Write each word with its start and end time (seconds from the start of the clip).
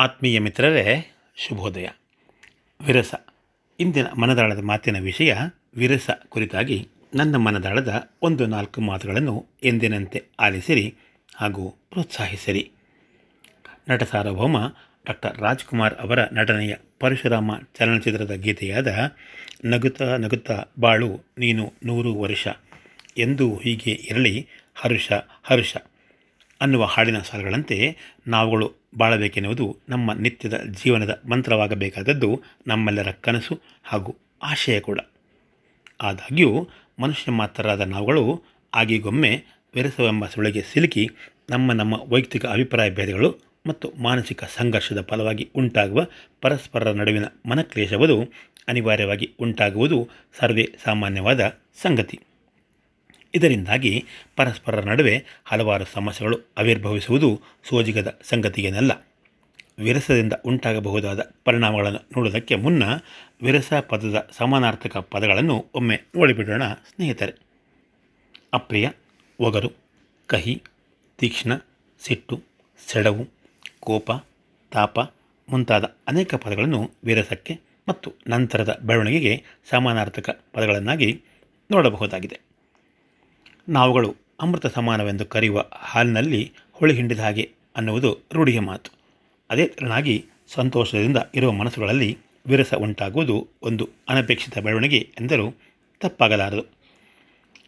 ಆತ್ಮೀಯ 0.00 0.38
ಮಿತ್ರರೇ, 0.38 1.14
ಶುಭೋದಯ. 1.36 1.88
ವಿರಸ. 2.86 3.14
ಇಂದಿನ 3.80 4.06
ಮನದಾಳದ 4.18 4.58
ಮಾತಿನ 4.58 4.98
ವಿಷಯ, 4.98 5.34
ವಿರಸ 5.76 6.10
ಕುರಿತಾಗಿ 6.28 6.88
ನನ್ನ 7.14 7.36
ಮನದಾಳದ 7.36 8.10
ಒಂದು 8.22 8.46
ನಾಲ್ಕು 8.46 8.80
ಮಾತುಗಳನ್ನು 8.80 9.46
ಎಂದಿನಂತೆ 9.62 10.24
ಆಲಿಸಿರಿ 10.40 10.94
ಹಾಗೂ 11.36 11.70
ಪ್ರೋತ್ಸಾಹಿಸಿರಿ. 11.90 12.70
ನಟ 13.88 14.02
ಸಾರ್ವಭೌಮ 14.02 14.56
ಡಾಕ್ಟರ್ 15.06 15.38
ರಾಜ್ಕುಮಾರ್ 15.38 15.94
ಅವರ 15.94 16.18
ನಟನೆಯ 16.32 16.74
ಪರಶುರಾಮ 17.00 17.50
ಚಲನಚಿತ್ರದ 17.74 18.32
ಗೀತೆಯಾದ 18.32 19.16
ನಗುತ್ತಾ 19.64 20.16
ನಗುತ್ತಾ 20.16 20.64
ಬಾಳು 20.78 21.20
ನೀನು 21.38 21.72
ನೂರು 21.84 22.14
ವರ್ಷ, 22.14 22.48
ಎಂದು 23.18 23.56
ಹೀಗೆ 23.56 23.90
ಇರಲಿ, 23.90 24.48
ಹರುಷ 24.74 25.12
ಹರುಷ. 25.44 25.76
ಅನ್ನುವ 26.60 26.84
ಹಾಡಿನ 26.84 27.18
ಸಾಲುಗಳಂತೆ 27.18 27.96
ನಾವುಗಳು 28.26 28.72
ಬಾಳಬೇಕೆನ್ನುವುದು 28.98 29.76
ನಮ್ಮ 29.88 30.12
ನಿತ್ಯದ 30.12 30.62
ಜೀವನದ 30.84 31.22
ಮಂತ್ರವಾಗಬೇಕಾದದ್ದು 31.30 32.42
ನಮ್ಮೆಲ್ಲರ 32.66 33.10
ಕನಸು 33.10 33.60
ಹಾಗೂ 33.84 34.16
ಆಶಯ 34.42 34.80
ಕೂಡ. 34.80 35.00
ಆದಾಗ್ಯೂ 36.00 36.68
ಮನುಷ್ಯ 37.00 37.32
ಮಾತ್ರರಾದ 37.32 37.80
ನಾವುಗಳು 37.80 38.42
ಆಗಿಗೊಮ್ಮೆ 38.74 39.44
ವಿರಸವೆಂಬ 39.74 40.26
ಸುಳಿಗೆ 40.26 40.62
ಸಿಲುಕಿ 40.62 41.08
ನಮ್ಮ 41.50 41.72
ನಮ್ಮ 41.72 41.94
ವೈಯಕ್ತಿಕ 42.08 42.46
ಅಭಿಪ್ರಾಯ 42.46 42.90
ಭೇದಗಳು 42.90 43.38
ಮತ್ತು 43.66 43.92
ಮಾನಸಿಕ 43.98 44.44
ಸಂಘರ್ಷದ 44.44 45.06
ಫಲವಾಗಿ 45.10 45.50
ಉಂಟಾಗುವ 45.54 46.06
ಪರಸ್ಪರರ 46.40 46.92
ನಡುವಿನ 46.92 47.24
ಮನಕ್ಲೇಶವುದು 47.46 48.32
ಅನಿವಾರ್ಯವಾಗಿ 48.68 49.30
ಉಂಟಾಗುವುದು 49.40 50.08
ಸರ್ವೇ 50.38 50.70
ಸಾಮಾನ್ಯವಾದ 50.84 51.40
ಸಂಗತಿ. 51.82 52.20
ಇದರಿಂದಾಗಿ 53.34 54.04
ಪರಸ್ಪರರ 54.36 54.80
ನಡುವೆ 54.80 55.24
ಹಲವಾರು 55.44 55.84
ಸಮಸ್ಯೆಗಳು 55.84 56.38
ಆವಿರ್ಭವಿಸುವುದು 56.58 57.40
ಸೋಜಿಗದ 57.68 58.20
ಸಂಗತಿಯೇನಲ್ಲ. 58.22 58.92
ವಿರಸದಿಂದ 59.78 60.32
ಉಂಟಾಗಬಹುದಾದ 60.44 61.34
ಪರಿಣಾಮಗಳನ್ನು 61.44 61.98
ನೋಡುವುದಕ್ಕೆ 61.98 62.54
ಮುನ್ನ 62.54 62.82
ವಿರಸ 63.42 63.72
ಪದದ 63.72 64.30
ಸಮಾನಾರ್ಥಕ 64.32 64.96
ಪದಗಳನ್ನು 64.96 65.66
ಒಮ್ಮೆ 65.74 65.96
ನೋಡಿಬಿಡೋಣ 65.96 66.64
ಸ್ನೇಹಿತರೆ. 66.68 67.32
ಅಪ್ರಿಯ, 68.52 68.90
ಒಗರು, 69.40 69.72
ಕಹಿ, 70.26 70.62
ತೀಕ್ಷ್ಣ, 71.18 71.52
ಸಿಟ್ಟು, 72.00 72.42
ಸೆಡವು, 72.86 73.26
ಕೋಪ, 73.80 74.10
ತಾಪ 74.72 74.98
ಮುಂತಾದ 75.48 75.96
ಅನೇಕ 76.08 76.34
ಪದಗಳನ್ನು 76.34 76.90
ವಿರಸಕ್ಕೆ 77.04 77.60
ಮತ್ತು 77.88 78.12
ನಂತರದ 78.28 78.78
ಬೆಳವಣಿಗೆಗೆ 78.82 79.44
ಸಮಾನಾರ್ಥಕ 79.70 80.44
ಪದಗಳನ್ನಾಗಿ 80.52 81.22
ನೋಡಬಹುದಾಗಿದೆ. 81.70 82.49
ನಾವುಗಳು 83.70 84.16
ಅಮೃತ 84.40 84.66
ಸಮಾನವೆಂದು 84.66 85.26
ಕರೆಯುವ 85.26 85.64
ಹಾಲಿನಲ್ಲಿ 85.72 86.52
ಹುಳಿ 86.72 86.94
ಹಿಂಡಿದ 86.94 87.18
ಹಾಗೆ 87.18 87.50
ಅನ್ನುವುದು 87.76 88.18
ರೂಢಿಯ 88.32 88.60
ಮಾತು. 88.60 88.90
ಅದೇ 89.50 89.66
ತೆರನಾಗಿ 89.66 90.24
ಸಂತೋಷದಿಂದ 90.48 91.16
ಇರುವ 91.34 91.52
ಮನಸ್ಸುಗಳಲ್ಲಿ 91.52 92.18
ವಿರಸ 92.46 92.74
ಉಂಟಾಗುವುದು 92.74 93.48
ಒಂದು 93.62 93.88
ಅನಪೇಕ್ಷಿತ 94.08 94.58
ಬೆಳವಣಿಗೆ 94.58 94.98
ಎಂದರೂ 94.98 95.54
ತಪ್ಪಾಗಲಾರದು. 96.00 96.64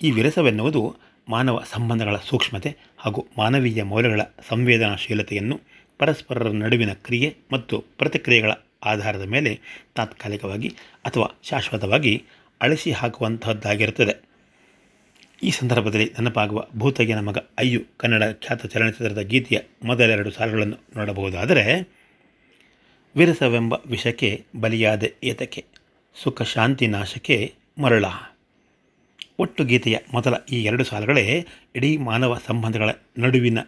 ಈ 0.02 0.10
ವಿರಸವೆನ್ನುವುದು 0.10 0.96
ಮಾನವ 1.28 1.62
ಸಂಬಂಧಗಳ 1.72 2.16
ಸೂಕ್ಷ್ಮತೆ 2.16 2.76
ಹಾಗೂ 2.98 3.26
ಮಾನವೀಯ 3.38 3.82
ಮೌಲ್ಯಗಳ 3.82 4.20
ಸಂವೇದನಾಶೀಲತೆಯನ್ನು 4.48 5.60
ಪರಸ್ಪರರ 5.98 6.48
ನಡುವಿನ 6.48 6.92
ಕ್ರಿಯೆ 6.92 7.36
ಮತ್ತು 7.52 7.84
ಪ್ರತಿಕ್ರಿಯೆಗಳ 7.98 8.52
ಆಧಾರದ 8.84 9.22
ಮೇಲೆ 9.22 9.60
ತಾತ್ಕಾಲಿಕವಾಗಿ 9.94 10.68
ಅಥವಾ 11.04 11.38
ಶಾಶ್ವತವಾಗಿ 11.42 12.24
ಅಳಿಸಿ 12.60 12.92
ಹಾಕುವಂತಹದ್ದಾಗಿರುತ್ತದೆ. 12.92 14.31
ಈ 15.42 15.50
ಸಂದರ್ಭದಲ್ಲಿ 15.50 16.04
ನೆನಪಾಗುವ 16.04 16.66
ಭೂತಯ್ಯನ 16.76 17.20
ಮಗ 17.20 17.38
ಅಯ್ಯು 17.58 17.80
ಕನ್ನಡ 17.96 18.22
ಖ್ಯಾತ 18.22 18.66
ಚಲನಚಿತ್ರದ 18.66 19.20
ಗೀತೆಯ 19.20 19.60
ಮೊದಲೆರಡು 19.84 20.30
ಸಾಲುಗಳನ್ನು 20.30 20.76
ನೋಡಬಹುದಾದರೆ 20.96 21.92
ವಿರಸವೆಂಬ 23.16 23.74
ವಿಷಕ್ಕೆ 23.86 24.44
ಬಲಿಯಾದ 24.60 25.02
ಏತಕ್ಕೆ 25.24 25.64
ಸುಖ 26.14 26.42
ಶಾಂತಿ 26.42 26.86
ನಾಶಕ್ಕೆ 26.86 27.54
ಮರಳ. 27.78 28.04
ಒಟ್ಟು 29.38 29.64
ಗೀತೆಯ 29.64 29.98
ಮೊದಲ 30.12 30.34
ಈ 30.52 30.62
ಎರಡು 30.62 30.84
ಸಾಲುಗಳೇ 30.84 31.46
ಇಡೀ 31.76 31.96
ಮಾನವ 31.96 32.40
ಸಂಬಂಧಗಳ 32.46 32.90
ನಡುವಿನ 33.18 33.58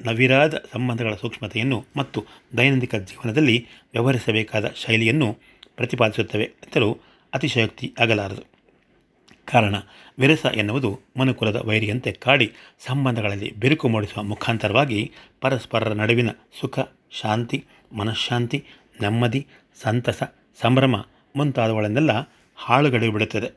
ನವಿರಾದ 0.00 0.54
ಸಂಬಂಧಗಳ 0.54 1.14
ಸೂಕ್ಷ್ಮತೆಯನ್ನು 1.14 1.84
ಮತ್ತು 1.96 2.24
ದೈನಂದಿನ 2.56 2.98
ಜೀವನದಲ್ಲಿ 2.98 3.66
ವ್ಯವಹರಿಸಬೇಕಾದ 3.92 4.70
ಶೈಲಿಯನ್ನು 4.76 5.38
ಪ್ರತಿಪಾದಿಸುತ್ತವೆ 5.76 6.44
ಅಂತಲೂ 6.44 7.00
ಅತಿಶಯೋಕ್ತಿ 7.34 7.94
ಆಗಲಾರದು. 8.00 8.59
ಕಾರಣ. 9.50 9.74
ವಿರಸ 10.18 10.46
ಎನ್ನುವುದು 10.54 11.00
ಮನುಕುಲದ 11.18 11.56
ವೈರಿಯಂತೆ 11.64 12.12
ಕಾಡಿ 12.12 12.52
ಸಂಬಂಧಗಳಲ್ಲಿ 12.86 13.52
ಬಿರುಕು 13.52 13.88
ಮೂಡಿಸುವ 13.88 14.22
ಮುಖಾಂತರವಾಗಿ 14.22 15.12
ಪರಸ್ಪರರ 15.40 15.92
ನಡುವಿನ 15.92 16.30
ಸುಖ, 16.60 16.78
ಶಾಂತಿ, 17.10 17.64
ಮನಃಶಾಂತಿ, 17.98 18.64
ನೆಮ್ಮದಿ, 19.00 19.46
ಸಂತಸ, 19.82 20.22
ಸಂಭ್ರಮ 20.60 20.96
ಮುಂತಾದವುಗಳನ್ನೆಲ್ಲ 21.36 22.10
ಹಾಳುಗಡಿಬಿಡುತ್ತದೆ 22.56 23.50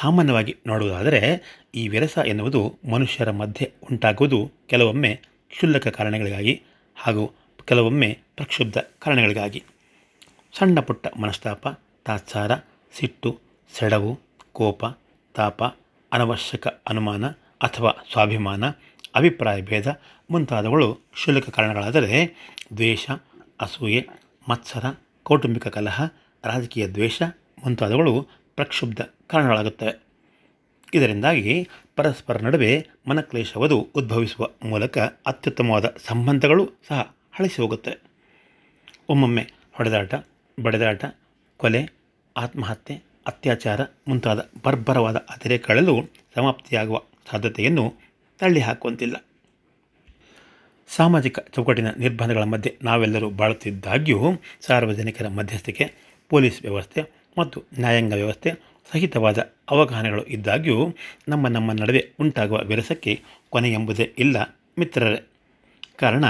ಸಾಮಾನ್ಯವಾಗಿ 0.00 0.56
ನೋಡುವುದಾದರೆ 0.66 1.20
ಈ 1.74 1.88
ವಿರಸ 1.88 2.18
ಎನ್ನುವುದು 2.26 2.78
ಮನುಷ್ಯರ 2.92 3.30
ಮಧ್ಯೆ 3.30 3.72
ಉಂಟಾಗುವುದು 3.90 4.50
ಕೆಲವೊಮ್ಮೆ 4.66 5.20
ಕ್ಷುಲ್ಲಕ 5.50 5.88
ಕಾರಣಗಳಿಗಾಗಿ 5.88 6.62
ಹಾಗೂ 6.96 7.32
ಕೆಲವೊಮ್ಮೆ 7.64 8.18
ಪ್ರಕ್ಷುಬ್ಧ 8.36 8.78
ಕಾರಣಗಳಿಗಾಗಿ. 8.78 9.62
ಸಣ್ಣ 10.58 10.80
ಪುಟ್ಟ 10.80 11.06
ಮನಸ್ತಾಪ, 11.20 11.68
ತಾತ್ಸಾರ, 12.04 12.50
ಸಿಟ್ಟು, 12.92 13.40
ಸೆಡವು 13.78 14.20
ಕೋಪ, 14.54 14.82
ತಾಪ, 15.34 15.60
ಅನವಶ್ಯಕ 16.12 16.66
ಅನುಮಾನ 16.88 17.24
ಅಥವಾ 17.60 17.90
ಸ್ವಾಭಿಮಾನ, 18.12 18.64
ಅಭಿಪ್ರಾಯ 19.14 19.62
ಭೇದ 19.62 19.88
ಮುಂತಾದವುಗಳು 20.30 20.88
ಕ್ಷುಲ್ಲಕ 20.94 21.48
ಕಾರಣಗಳಾದರೆ 21.48 22.10
ದ್ವೇಷ, 22.76 23.04
ಅಸೂಯೆ, 23.60 24.00
ಮತ್ಸರ, 24.46 24.84
ಕೌಟುಂಬಿಕ 25.22 25.66
ಕಲಹ, 25.68 25.98
ರಾಜಕೀಯ 26.44 26.86
ದ್ವೇಷ 26.88 27.18
ಮುಂತಾದವುಗಳು 27.64 28.14
ಪ್ರಕ್ಷುಬ್ಧ 28.56 29.00
ಕಾರಣಗಳಾಗುತ್ತವೆ. 29.26 29.94
ಇದರಿಂದಾಗಿ 30.94 31.54
ಪರಸ್ಪರ 31.96 32.38
ನಡುವೆ 32.42 32.72
ಮನಕ್ಲೇಶವದು 33.08 33.78
ಉದ್ಭವಿಸುವ 33.94 34.48
ಮೂಲಕ 34.64 34.98
ಅತ್ಯುತ್ತಮವಾದ 35.26 35.86
ಸಂಬಂಧಗಳು 36.06 36.64
ಸಹ 36.88 37.00
ಹಳಿಸಿ 37.32 37.62
ಹೋಗುತ್ತವೆ 37.62 37.96
ಒಮ್ಮೊಮ್ಮೆ 39.08 39.44
ಹೊಡೆದಾಟ, 39.72 40.12
ಬಡಿದಾಟ, 40.58 41.04
ಕೊಲೆ, 41.56 41.82
ಆತ್ಮಹತ್ಯೆ 42.36 42.96
ಅತ್ಯಾಚಾರ 43.26 43.80
ಮುಂತಾದ 44.08 44.50
ಬರ್ಬರವಾದ 44.64 45.16
ಅತಿರೇಕಗಳಲ್ಲೂ 45.16 46.02
ಸಮಾಪ್ತಿಯಾಗುವ 46.34 47.02
ಸಾಧ್ಯತೆಯನ್ನು 47.30 47.94
ತಳ್ಳಿ 48.38 48.60
ಹಾಕುವಂತಿಲ್ಲ. 48.60 49.24
ಸಾಮಾಜಿಕ 50.88 51.38
ಚೌಕಟ್ಟಿನ 51.38 51.90
ನಿರ್ಬಂಧಗಳ 51.90 52.42
ಮಧ್ಯೆ 52.42 52.76
ನಾವೆಲ್ಲರೂ 52.82 53.30
ಬಾಳುತ್ತಿದ್ದಾಗ್ಯೂ 53.30 54.18
ಸಾರ್ವಜನಿಕರ 54.60 55.28
ಮಧ್ಯಸ್ಥಿಕೆ, 55.28 55.92
ಪೊಲೀಸ್ 56.28 56.62
ವ್ಯವಸ್ಥೆ 56.62 57.02
ಮತ್ತು 57.38 57.64
ನ್ಯಾಯಾಂಗ 57.78 58.12
ವ್ಯವಸ್ಥೆ 58.12 58.52
ಸಹಿತವಾದ 58.92 59.52
ಅವಗಾಹನೆಗಳು 59.70 60.24
ಇದ್ದಾಗ್ಯೂ 60.24 60.96
ನಮ್ಮ 61.28 61.48
ನಮ್ಮ 61.48 61.72
ನಡುವೆ 61.72 62.12
ಉಂಟಾಗುವ 62.20 62.58
ವಿರಸಕ್ಕೆ 62.58 63.22
ಕೊನೆ 63.50 63.72
ಎಂಬುದೇ 63.72 64.14
ಇಲ್ಲ 64.18 64.58
ಮಿತ್ರರೇ. 64.78 65.26
ಕಾರಣ 65.96 66.24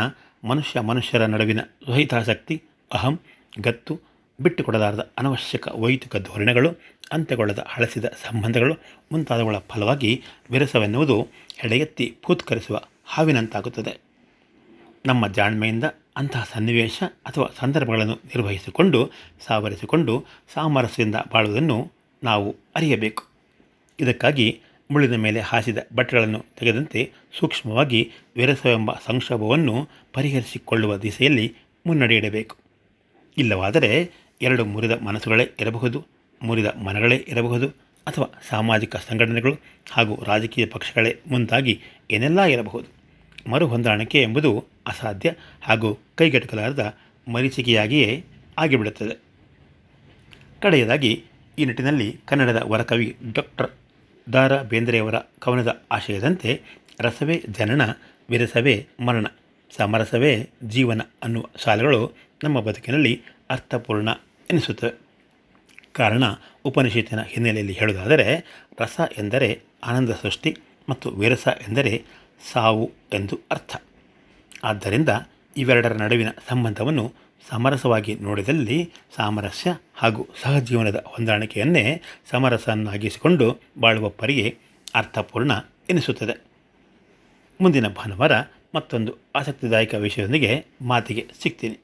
ಮನುಷ್ಯ 0.44 0.80
ಮನುಷ್ಯರ 0.80 1.26
ನಡುವಿನ 1.26 1.60
ಸ್ವಹಿತಾಸಕ್ತಿ 1.60 2.62
ಅಹಂ, 2.92 3.20
ಗತ್ತು 3.60 4.00
ಬಿಟ್ಟುಕೊಡಲಾರದ 4.40 5.12
ಅನವಶ್ಯಕ 5.18 5.68
ವೈಯಕ್ತಿಕ 5.74 6.16
ಧೋರಣೆಗಳು, 6.16 6.70
ಅಂತ್ಯಗೊಳ್ಳದ 7.12 7.64
ಹಳಸಿದ 7.68 8.04
ಸಂಬಂಧಗಳು 8.04 8.74
ಮುಂತಾದವುಗಳ 9.12 9.56
ಫಲವಾಗಿ 9.58 10.22
ವಿರಸವೆನ್ನುವುದು 10.50 11.28
ಹೆಡೆಯೆತ್ತಿ 11.58 12.16
ಪೂತ್ಕರಿಸುವ 12.22 12.82
ಹಾವಿನಂತಾಗುತ್ತದೆ. 13.04 13.98
ನಮ್ಮ 15.06 15.28
ಜಾಣ್ಮೆಯಿಂದ 15.28 15.84
ಅಂತಹ 16.16 16.48
ಸನ್ನಿವೇಶ 16.52 17.02
ಅಥವಾ 17.26 17.46
ಸಂದರ್ಭಗಳನ್ನು 17.58 18.14
ನಿರ್ವಹಿಸಿಕೊಂಡು, 18.14 19.10
ಸಾವರಿಸಿಕೊಂಡು 19.46 20.24
ಸಾಮರಸ್ಯದಿಂದ 20.54 21.14
ಬಾಳುವುದನ್ನು 21.32 21.92
ನಾವು 22.24 22.56
ಅರಿಯಬೇಕು. 22.76 23.24
ಇದಕ್ಕಾಗಿ 24.00 24.60
ಮುಳಿದ 24.90 25.12
ಮೇಲೆ 25.12 25.40
ಹಾಸಿದ 25.40 25.78
ಬಟ್ಟೆಗಳನ್ನು 25.94 26.44
ತೆಗೆದಂತೆ 26.58 27.12
ಸೂಕ್ಷ್ಮವಾಗಿ 27.38 28.12
ವಿರಸವೆಂಬ 28.36 28.90
ಸಂಕ್ಷೋಭವನ್ನು 29.06 29.88
ಪರಿಹರಿಸಿಕೊಳ್ಳುವ 30.12 30.96
ದಿಸೆಯಲ್ಲಿ 30.96 31.54
ಮುನ್ನಡೆಯಿಡಬೇಕು. 31.86 32.56
ಇಲ್ಲವಾದರೆ 33.38 34.23
ಎರಡು 34.44 34.64
ಮುರಿದ 34.64 34.94
ಮನಸ್ಸುಗಳೇ 35.02 35.44
ಇರಬಹುದು, 35.60 35.98
ಮುರಿದ 36.42 36.66
ಮನಗಳೇ 36.86 37.16
ಇರಬಹುದು 37.28 37.68
ಅಥವಾ 38.06 38.28
ಸಾಮಾಜಿಕ 38.48 38.96
ಸಂಘಟನೆಗಳು 38.96 39.54
ಹಾಗೂ 39.92 40.14
ರಾಜಕೀಯ 40.24 40.66
ಪಕ್ಷಗಳೇ 40.66 41.12
ಮುಂತಾಗಿ 41.30 41.74
ಏನೆಲ್ಲ 42.10 42.40
ಇರಬಹುದು. 42.44 42.88
ಮರು 43.50 43.66
ಹೊಂದಾಣಿಕೆ 43.66 44.18
ಎಂಬುದು 44.22 44.50
ಅಸಾಧ್ಯ 44.86 45.30
ಹಾಗೂ 45.62 45.98
ಕೈಗೆಟಕಲಾರದ 46.16 46.84
ಮರೀಚಿಕೆಯಾಗಿಯೇ 47.32 48.24
ಆಗಿಬಿಡುತ್ತದೆ. 48.58 49.14
ಕಡೆಯದಾಗಿ, 50.62 51.12
ಈ 51.58 51.64
ನಿಟ್ಟಿನಲ್ಲಿ 51.64 52.08
ಕನ್ನಡದ 52.26 52.60
ವರಕವಿ 52.64 53.16
ಡಾಕ್ಟರ್ 53.32 53.70
ದಾರಾ 54.32 54.58
ಬೇಂದ್ರೆಯವರ 54.62 55.16
ಕವನದ 55.38 55.70
ಆಶಯದಂತೆ 55.92 56.50
ರಸವೇ 57.00 57.36
ಜನನ, 57.50 57.82
ವಿರಸವೇ 58.30 58.76
ಮರಣ, 59.06 59.26
ಸಮರಸವೇ 59.76 60.32
ಜೀವನ 60.64 61.00
ಅನ್ನುವ 61.22 61.44
ಸಾಲುಗಳು 61.64 62.02
ನಮ್ಮ 62.44 62.60
ಬದುಕಿನಲ್ಲಿ 62.60 63.14
ಅರ್ಥಪೂರ್ಣ 63.50 64.08
ಎನಿಸುತ್ತವೆ 64.50 64.92
ಕಾರಣ 65.92 66.22
ಉಪನಿಷತ್ತಿನ 66.64 67.22
ಹಿನ್ನೆಲೆಯಲ್ಲಿ 67.22 67.72
ಹೇಳುವುದಾದರೆ, 67.72 68.44
ರಸ 68.80 69.00
ಎಂದರೆ 69.18 69.60
ಆನಂದ 69.84 70.10
ಸೃಷ್ಟಿ 70.10 70.56
ಮತ್ತು 70.88 71.10
ವಿರಸ 71.10 71.48
ಎಂದರೆ 71.68 72.04
ಸಾವು 72.52 72.92
ಎಂದು 73.12 73.40
ಅರ್ಥ. 73.50 73.76
ಆದ್ದರಿಂದ 74.64 75.08
ಇವೆರಡರ 75.56 75.92
ನಡುವಿನ 75.92 76.28
ಸಂಬಂಧವನ್ನು 76.48 77.12
ಸಮರಸವಾಗಿ 77.50 78.14
ನೋಡಿದಲ್ಲಿ 78.14 78.92
ಸಾಮರಸ್ಯ 79.16 79.76
ಹಾಗೂ 79.94 80.28
ಸಹಜೀವನದ 80.42 81.04
ಹೊಂದಾಣಿಕೆಯನ್ನೇ 81.06 82.02
ಸಮರಸನ್ನಾಗಿಸಿಕೊಂಡು 82.30 83.60
ಬಾಳುವ 83.80 84.08
ಪರಿಗೆ 84.08 84.58
ಅರ್ಥಪೂರ್ಣ 84.94 85.52
ಎನಿಸುತ್ತದೆ. 85.90 86.42
ಮುಂದಿನ 87.60 87.88
ಭಾನುವಾರ 87.88 88.32
ಮತ್ತೊಂದು 88.74 89.14
ಆಸಕ್ತಿದಾಯಕ 89.36 89.94
ವಿಷಯದೊಂದಿಗೆ 89.94 90.66
ಮಾತಿಗೆ 90.82 91.26
ಸಿಗ್ತೀನಿ. 91.42 91.78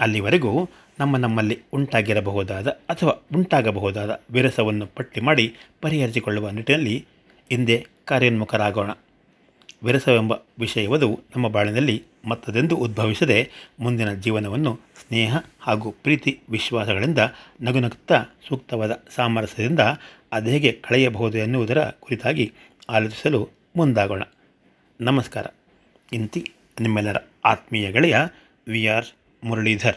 ಅಲ್ಲಿವರೆಗೂ 0.00 0.70
ನಮ್ಮ 1.00 1.16
ನಮ್ಮಲ್ಲಿ 1.16 1.58
ಉಂಟಾಗಿರಬಹುದಾದ 1.72 2.68
ಅಥವಾ 2.68 3.12
ಉಂಟಾಗಬಹುದಾದ 3.36 4.20
ವಿರಸವನ್ನು 4.30 4.86
ಪಟ್ಟಿ 4.86 5.20
ಮಾಡಿ 5.20 5.54
ಪರಿಹರಿಸಿಕೊಳ್ಳುವ 5.80 6.50
ನಿಟ್ಟಿನಲ್ಲಿ 6.50 7.04
ಹಿಂದೆ 7.50 7.86
ಕಾರ್ಯೋನ್ಮುಖರಾಗೋಣ. 8.04 8.90
ವಿರಸವೆಂಬ 9.84 10.32
ವಿಷಯವದು 10.32 11.20
ನಮ್ಮ 11.36 11.48
ಬಾಳಿನಲ್ಲಿ 11.48 12.02
ಮತ್ತದೆಂದು 12.24 12.76
ಉದ್ಭವಿಸದೆ 12.76 13.50
ಮುಂದಿನ 13.80 14.14
ಜೀವನವನ್ನು 14.14 14.80
ಸ್ನೇಹ 14.96 15.36
ಹಾಗೂ 15.60 15.90
ಪ್ರೀತಿ 15.90 16.40
ವಿಶ್ವಾಸಗಳಿಂದ 16.50 17.18
ನಗುನಗುತ್ತಾ 17.60 18.24
ಸೂಕ್ತವಾದ 18.48 19.02
ಸಾಮರಸ್ಯದಿಂದ 19.14 19.80
ಅದೇಗೆ 20.32 20.72
ಕಳೆಯಬಹುದು 20.72 21.38
ಎನ್ನುವುದರ 21.38 21.84
ಕುರಿತಾಗಿ 21.84 22.52
ಆಲೋಚಿಸಲು 22.88 23.48
ಮುಂದಾಗೋಣ. 23.76 24.22
ನಮಸ್ಕಾರ. 25.00 25.46
ಇಂತಿ 26.12 26.52
ನಿಮ್ಮೆಲ್ಲರ 26.80 27.16
ಆತ್ಮೀಯ 27.44 27.92
ಗೆಳೆಯ 27.92 28.16
ವಿ 28.68 28.86
ಆರ್ 28.86 29.06
ಮುರಳೀಧರ್. 29.44 29.96